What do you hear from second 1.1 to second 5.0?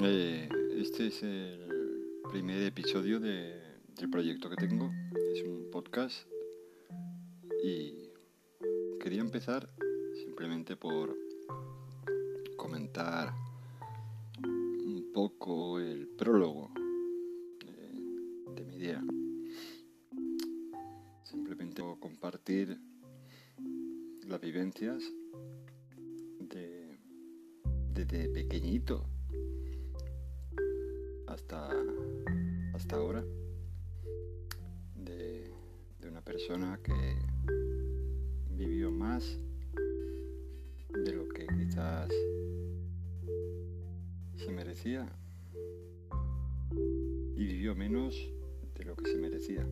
el primer episodio de, del proyecto que tengo.